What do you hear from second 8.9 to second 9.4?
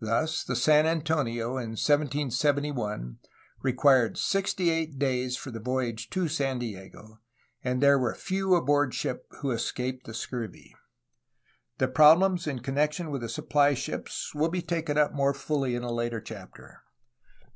ship